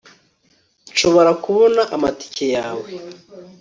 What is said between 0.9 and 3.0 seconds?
nshobora kubona amatike yawe